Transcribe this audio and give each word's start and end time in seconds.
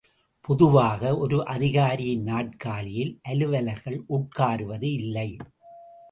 பொதுவாக, 0.41 1.17
ஒரு 1.17 1.37
அதிகாரியின் 1.45 2.23
நாற்காலியில், 2.23 3.19
அலுவலர்கள் 3.21 3.99
உட்காருவது 4.09 4.89
இல்லை. 4.93 5.37